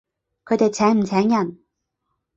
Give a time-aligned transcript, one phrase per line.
[0.45, 1.59] 佢哋請唔請人？